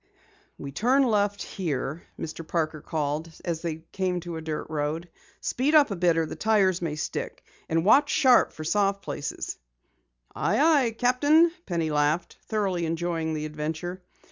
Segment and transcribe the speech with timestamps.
[0.57, 2.41] "We turn left here," Mr.
[2.47, 5.07] Parker called as they came to a dirt road.
[5.41, 7.43] "Speed up a bit or the tires may stick.
[7.69, 9.59] And watch sharp for soft places."
[10.35, 14.01] "Aye, aye, captain," Penny laughed, thoroughly enjoying the adventure.